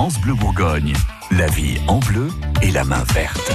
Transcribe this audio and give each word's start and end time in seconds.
France 0.00 0.18
Bleu 0.18 0.32
Bourgogne. 0.32 0.94
La 1.30 1.46
vie 1.48 1.76
en 1.86 1.98
bleu 1.98 2.28
et 2.62 2.70
la 2.70 2.84
main 2.84 3.04
verte. 3.12 3.52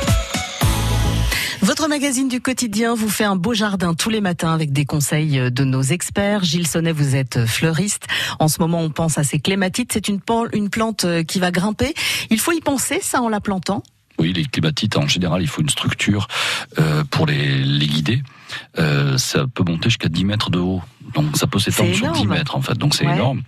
Votre 1.63 1.87
magazine 1.87 2.27
du 2.27 2.39
quotidien 2.39 2.93
vous 2.93 3.09
fait 3.09 3.23
un 3.23 3.35
beau 3.35 3.55
jardin 3.55 3.95
tous 3.95 4.11
les 4.11 4.21
matins 4.21 4.53
avec 4.53 4.71
des 4.71 4.85
conseils 4.85 5.51
de 5.51 5.63
nos 5.63 5.81
experts. 5.81 6.43
Gilles 6.43 6.67
Sonnet, 6.67 6.91
vous 6.91 7.15
êtes 7.15 7.47
fleuriste. 7.47 8.05
En 8.37 8.47
ce 8.47 8.61
moment, 8.61 8.79
on 8.81 8.91
pense 8.91 9.17
à 9.17 9.23
ces 9.23 9.39
clématites. 9.39 9.91
C'est 9.91 10.07
une, 10.07 10.19
une 10.53 10.69
plante 10.69 11.07
qui 11.27 11.39
va 11.39 11.49
grimper. 11.49 11.95
Il 12.29 12.39
faut 12.39 12.51
y 12.51 12.61
penser, 12.61 12.99
ça, 13.01 13.23
en 13.23 13.29
la 13.29 13.41
plantant? 13.41 13.81
Oui, 14.19 14.31
les 14.31 14.45
clématites, 14.45 14.97
en 14.97 15.07
général, 15.07 15.41
il 15.41 15.47
faut 15.47 15.61
une 15.61 15.69
structure 15.69 16.27
euh, 16.77 17.03
pour 17.05 17.25
les, 17.25 17.63
les 17.63 17.87
guider. 17.87 18.21
Euh, 18.77 19.17
ça 19.17 19.45
peut 19.51 19.63
monter 19.63 19.89
jusqu'à 19.89 20.09
10 20.09 20.25
mètres 20.25 20.51
de 20.51 20.59
haut. 20.59 20.83
Donc 21.15 21.37
ça 21.37 21.47
peut 21.47 21.59
s'étendre 21.59 21.95
sur 21.95 22.11
10 22.11 22.27
mètres 22.27 22.55
en 22.55 22.61
fait, 22.61 22.77
donc 22.77 22.93
c'est 22.93 23.05
énorme. 23.05 23.41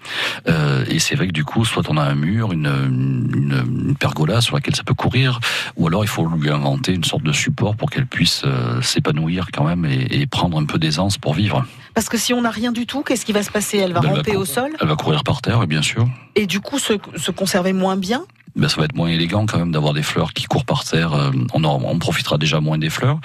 Euh, 0.47 0.86
et 0.88 1.00
c'est 1.00 1.15
vrai 1.15 1.27
que 1.27 1.33
du 1.33 1.43
coup, 1.43 1.65
soit 1.65 1.89
on 1.89 1.97
a 1.97 2.01
un 2.01 2.15
mur, 2.15 2.54
une, 2.54 2.65
une, 2.65 3.65
une, 3.89 3.96
pergola 3.96 4.39
sur 4.42 4.55
laquelle 4.55 4.75
ça 4.75 4.83
peut 4.83 4.93
courir, 4.93 5.39
ou 5.75 5.87
alors 5.87 6.04
il 6.04 6.07
faut 6.07 6.25
lui 6.25 6.50
inventer 6.50 6.93
une 6.93 7.04
sorte 7.04 7.23
de 7.23 7.33
support 7.33 7.75
pour 7.75 7.89
qu'elle 7.92 8.07
puisse 8.07 8.43
euh, 8.45 8.82
s'épanouir 8.82 9.47
quand 9.51 9.65
même 9.65 9.86
et, 9.86 10.07
et, 10.11 10.28
prendre 10.28 10.57
un 10.57 10.65
peu 10.65 10.79
d'aisance 10.79 11.18
pour 11.18 11.33
vivre. 11.33 11.65
Parce 11.93 12.07
que 12.09 12.18
si 12.18 12.33
on 12.33 12.42
n'a 12.42 12.51
rien 12.51 12.71
du 12.71 12.86
tout, 12.86 13.04
qu'est-ce 13.04 13.25
qui 13.25 13.33
va 13.33 13.43
se 13.43 13.51
passer? 13.51 13.78
Elle 13.78 13.93
va 13.93 14.00
ben, 14.00 14.09
ramper 14.09 14.31
elle 14.31 14.36
va 14.36 14.39
au 14.39 14.45
sol? 14.45 14.71
Elle 14.79 14.87
va 14.87 14.95
courir 14.95 15.23
par 15.23 15.42
terre, 15.42 15.65
bien 15.68 15.81
sûr. 15.81 16.07
Et 16.36 16.45
du 16.45 16.61
coup, 16.61 16.79
se, 16.79 16.93
se 17.15 17.31
conserver 17.31 17.73
moins 17.73 17.97
bien? 17.97 18.23
Ben, 18.57 18.70
ça 18.70 18.78
va 18.78 18.86
être 18.86 18.96
moins 18.96 19.10
élégant 19.10 19.46
quand 19.46 19.57
même 19.57 19.71
d'avoir 19.71 19.93
des 19.93 20.04
fleurs 20.04 20.34
qui 20.34 20.46
courent 20.46 20.65
par 20.65 20.84
terre. 20.84 21.14
Euh, 21.14 21.32
on, 21.54 21.64
en, 21.64 21.82
on 21.84 22.00
profitera 22.00 22.38
déjà 22.38 22.60
moins 22.60 22.78
des 22.78 22.89
fleurs. 22.89 23.20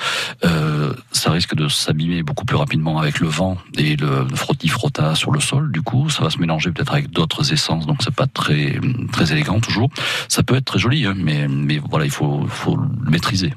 Euh, 0.44 0.92
ça 1.10 1.30
risque 1.30 1.54
de 1.54 1.68
s'abîmer 1.68 2.22
beaucoup 2.22 2.44
plus 2.44 2.56
rapidement 2.56 2.98
avec 2.98 3.20
le 3.20 3.28
vent 3.28 3.56
et 3.78 3.96
le 3.96 4.26
frotti-frotta 4.34 5.14
sur 5.14 5.30
le 5.30 5.40
sol. 5.40 5.72
Du 5.72 5.82
coup, 5.82 6.10
ça 6.10 6.22
va 6.22 6.30
se 6.30 6.38
mélanger 6.38 6.70
peut-être 6.70 6.92
avec 6.92 7.10
d'autres 7.10 7.52
essences, 7.52 7.86
donc 7.86 8.02
c'est 8.02 8.14
pas 8.14 8.26
très 8.26 8.78
très 9.12 9.32
élégant 9.32 9.60
toujours. 9.60 9.90
Ça 10.28 10.42
peut 10.42 10.56
être 10.56 10.64
très 10.64 10.78
joli, 10.78 11.06
hein, 11.06 11.14
mais 11.16 11.48
mais 11.48 11.78
voilà, 11.78 12.04
il 12.04 12.10
faut 12.10 12.46
faut 12.48 12.76
le 12.76 13.10
maîtriser. 13.10 13.52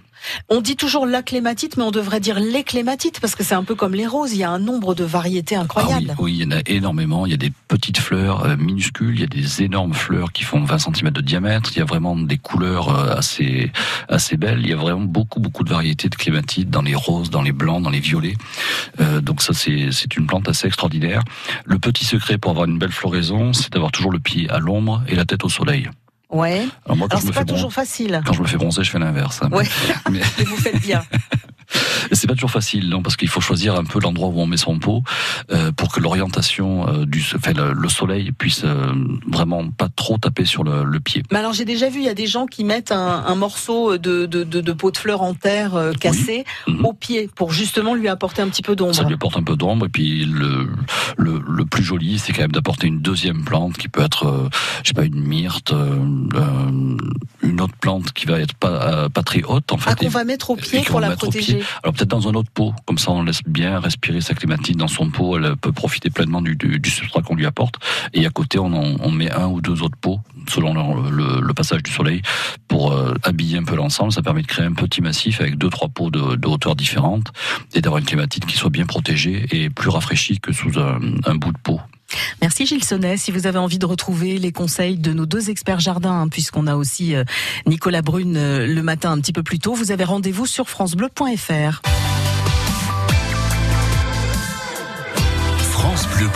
On 0.50 0.62
dit 0.62 0.76
toujours 0.76 1.06
la 1.06 1.22
clématite, 1.22 1.78
mais 1.78 1.84
on 1.84 1.92
devrait 1.92 2.20
dire 2.20 2.40
les 2.40 2.64
clématites 2.64 3.20
parce 3.20 3.36
que 3.36 3.44
c'est 3.44 3.56
un 3.56 3.64
peu 3.64 3.76
comme 3.76 3.94
les 3.94 4.08
roses. 4.08 4.34
Il 4.34 4.40
y 4.40 4.44
a 4.44 4.50
un 4.50 4.60
nombre 4.60 4.96
de 4.96 5.04
variétés 5.04 5.56
incroyables. 5.56 6.08
Ah 6.10 6.16
oui, 6.20 6.34
oui, 6.34 6.38
il 6.40 6.44
y 6.44 6.48
en 6.48 6.58
a 6.58 6.62
énormément. 6.66 7.26
Il 7.26 7.32
y 7.32 7.34
a 7.34 7.38
des 7.38 7.52
petites 7.68 7.98
fleurs 7.98 8.46
euh, 8.46 8.56
minuscules, 8.58 9.16
il 9.16 9.22
y 9.22 9.24
a 9.24 9.28
des 9.28 9.64
énormes 9.64 9.94
fleurs 9.94 10.32
qui 10.32 10.44
font 10.44 10.64
20 10.64 10.80
cm 10.80 11.12
de 11.12 11.22
diamètre. 11.22 11.65
Il 11.72 11.80
y 11.80 11.82
a 11.82 11.86
vraiment 11.86 12.16
des 12.16 12.38
couleurs 12.38 12.90
euh, 12.90 13.16
assez 13.16 13.72
assez 14.10 14.38
belles. 14.38 14.60
Il 14.62 14.70
y 14.70 14.74
a 14.74 14.78
vraiment 14.78 15.02
beaucoup 15.02 15.40
beaucoup 15.40 15.64
de 15.64 15.70
variétés 15.70 16.10
de 16.10 16.16
clématites 16.16 16.70
dans 16.70 16.82
les 16.82 16.96
roses, 16.96 17.30
dans 17.30 17.42
les 17.42 17.52
blancs, 17.52 17.82
dans 17.84 17.90
les 17.90 18.00
violets. 18.00 18.36
Euh, 19.00 19.22
donc 19.22 19.42
ça 19.42 19.54
c'est 19.54 19.90
c'est 19.92 20.16
une 20.16 20.28
plante 20.28 20.48
assez 20.50 20.68
extraordinaire. 20.68 21.22
Le 21.66 21.80
petit 21.80 22.06
secret 22.06 22.38
pour 22.38 22.52
avoir 22.52 22.66
une 22.66 22.78
belle 22.78 22.92
floraison, 22.92 23.54
c'est 23.54 23.72
d'avoir 23.72 23.92
toujours 23.92 24.12
le 24.12 24.20
pied 24.20 24.50
à 24.50 24.60
l'ombre 24.60 25.04
et 25.08 25.16
la 25.16 25.26
tête 25.26 25.44
au 25.44 25.50
soleil. 25.50 25.90
Ouais. 26.30 26.66
Alors, 26.86 26.98
moi, 26.98 27.08
Alors 27.10 27.22
c'est 27.22 27.32
pas 27.32 27.46
toujours 27.46 27.72
facile. 27.72 28.22
Quand 28.26 28.34
je 28.34 28.42
me 28.42 28.48
fais 28.48 28.58
bronzer, 28.58 28.84
je 28.84 28.92
fais 28.92 29.00
l'inverse. 29.00 29.40
Hein. 29.42 29.50
Ouais. 29.52 29.66
Mais... 30.10 30.22
mais 30.38 30.44
vous 30.44 30.58
faites 30.58 30.82
bien. 30.82 31.04
C'est 32.12 32.28
pas 32.28 32.34
toujours 32.34 32.52
facile, 32.52 32.90
non, 32.90 33.02
parce 33.02 33.16
qu'il 33.16 33.28
faut 33.28 33.42
choisir 33.42 33.76
un 33.76 33.84
peu 33.84 34.00
l'endroit 34.00 34.30
où 34.30 34.40
on 34.40 34.48
met 34.48 34.58
son 34.58 34.80
pot 34.80 35.04
euh, 35.52 35.72
pour 35.72 35.92
que 35.92 36.00
l'orientation 36.00 36.88
euh, 36.88 37.06
du, 37.06 37.24
enfin, 37.36 37.54
le, 37.54 37.74
le, 37.74 37.90
soleil 37.90 38.32
puisse 38.32 38.64
euh, 38.64 38.92
vraiment 39.28 39.70
pas 39.70 39.90
trop 39.96 40.18
taper 40.18 40.46
sur 40.46 40.64
le, 40.64 40.84
le 40.84 41.00
pied. 41.00 41.24
Mais 41.32 41.40
alors 41.40 41.54
j'ai 41.54 41.66
déjà 41.66 41.90
vu, 41.90 42.00
il 42.00 42.06
y 42.06 42.10
a 42.10 42.14
des 42.14 42.28
gens 42.28 42.46
qui 42.46 42.64
mettent 42.64 42.92
un, 42.92 43.24
un 43.26 43.36
morceau 43.36 43.98
de, 43.98 44.26
de, 44.26 44.44
de, 44.44 44.62
de, 44.62 44.72
pot 44.74 44.92
de 44.92 44.98
fleurs 44.98 45.22
en 45.22 45.34
terre 45.34 45.92
cassé 46.00 46.46
oui. 46.68 46.74
mmh. 46.74 46.86
au 46.86 46.94
pied 46.94 47.30
pour 47.36 47.52
justement 47.52 47.96
lui 47.96 48.08
apporter 48.08 48.42
un 48.42 48.50
petit 48.50 48.62
peu 48.62 48.76
d'ombre. 48.76 48.96
Ça 48.96 49.04
lui 49.04 49.14
apporte 49.14 49.38
un 49.38 49.44
peu 49.44 49.56
d'ombre 49.56 49.86
et 49.86 49.90
puis 49.90 50.26
le, 50.26 50.70
le, 51.18 51.42
le 51.48 51.66
plus 51.66 51.84
joli, 51.84 52.20
c'est 52.20 52.34
quand 52.34 52.42
même 52.42 52.52
d'apporter 52.52 52.88
une 52.88 53.02
deuxième 53.02 53.44
plante 53.44 53.78
qui 53.78 53.88
peut 53.88 54.04
être, 54.04 54.50
je 54.84 54.90
sais 54.90 54.94
pas, 54.94 55.06
une 55.06 55.22
myrte, 55.22 55.74
une 57.42 57.62
autre 57.62 57.76
plante 57.80 58.12
qui 58.14 58.26
va 58.26 58.40
être 58.40 58.56
pas 58.56 59.10
pas 59.10 59.24
très 59.24 59.44
haute 59.44 59.72
en 59.72 59.78
fait. 59.78 59.92
Ah, 59.92 59.96
qu'on 59.96 60.10
va 60.10 60.24
mettre 60.24 60.50
au 60.50 60.56
pied 60.56 60.82
pour 60.82 61.00
la 61.00 61.12
protéger. 61.16 61.62
Alors 61.84 61.95
peut-être 61.96 62.10
dans 62.10 62.28
un 62.28 62.34
autre 62.34 62.52
pot, 62.52 62.74
comme 62.86 62.98
ça 62.98 63.12
on 63.12 63.24
laisse 63.24 63.42
bien 63.46 63.80
respirer 63.80 64.22
sa 64.22 64.34
clématite 64.34 64.78
dans 64.78 64.88
son 64.88 65.10
pot, 65.10 65.38
elle 65.38 65.56
peut 65.56 65.72
profiter 65.72 66.10
pleinement 66.10 66.42
du, 66.42 66.58
substrat 66.86 67.22
qu'on 67.22 67.36
lui 67.36 67.46
apporte. 67.46 67.76
Et 68.14 68.26
à 68.26 68.30
côté 68.30 68.60
on, 68.60 69.12
met 69.12 69.32
un 69.32 69.48
ou 69.48 69.62
deux 69.62 69.82
autres 69.82 69.98
pots 69.98 70.20
selon 70.48 70.74
le, 71.10 71.54
passage 71.54 71.84
du 71.84 71.92
soleil 71.92 72.22
pour 72.68 72.92
euh, 72.92 73.14
habiller 73.24 73.58
un 73.58 73.64
peu 73.64 73.76
l'ensemble. 73.76 74.12
Ça 74.12 74.22
permet 74.22 74.42
de 74.42 74.48
créer 74.48 74.66
un 74.66 74.74
petit 74.74 75.02
massif 75.02 75.40
avec 75.40 75.58
deux 75.58 75.70
trois 75.70 75.88
pots 75.88 76.12
de, 76.12 76.46
hauteur 76.46 76.76
différentes 76.76 77.32
et 77.74 77.80
d'avoir 77.80 78.00
une 78.00 78.06
clématite 78.06 78.46
qui 78.46 78.58
soit 78.58 78.70
bien 78.70 78.86
protégée 78.86 79.46
et 79.52 79.70
plus 79.70 79.90
rafraîchie 79.90 80.40
que 80.40 80.52
sous 80.52 80.78
un 80.78 81.36
bout 81.36 81.54
de 81.54 81.58
pot. 81.58 81.80
Merci 82.42 82.66
Gilles 82.66 82.84
Sonnet. 82.84 83.18
Si 83.18 83.32
vous 83.32 83.48
avez 83.48 83.60
envie 83.60 83.80
de 83.80 83.86
retrouver 83.86 84.38
les 84.38 84.52
conseils 84.52 84.98
de 84.98 85.14
nos 85.14 85.26
deux 85.26 85.50
experts 85.50 85.80
jardins, 85.80 86.22
hein, 86.22 86.28
puisqu'on 86.28 86.68
a 86.68 86.76
aussi 86.76 87.16
euh, 87.16 87.24
Nicolas 87.66 88.02
Brune 88.02 88.38
euh, 88.38 88.68
le 88.68 88.82
matin 88.82 89.12
un 89.12 89.20
petit 89.20 89.34
peu 89.34 89.44
plus 89.44 89.60
tôt, 89.60 89.74
vous 89.74 89.92
avez 89.92 90.04
rendez-vous 90.04 90.46
sur 90.46 90.70
francebleu.fr. 90.70 91.82
France 95.72 96.08
Bleu. 96.16 96.30